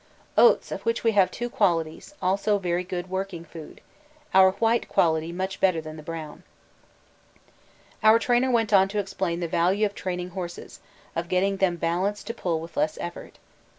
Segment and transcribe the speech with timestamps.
[0.35, 3.81] Oats, of which we have two qualities, also very good working food
[4.33, 6.41] our white quality much better than the brown.
[8.01, 10.79] Our trainer went on to explain the value of training horses,
[11.15, 13.37] of getting them 'balanced' to pull with less effort.